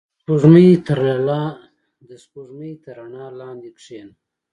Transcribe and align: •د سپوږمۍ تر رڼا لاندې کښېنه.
•د 0.03 0.05
سپوږمۍ 2.23 2.71
تر 2.83 2.95
رڼا 3.01 3.25
لاندې 3.39 3.69
کښېنه. 3.77 4.13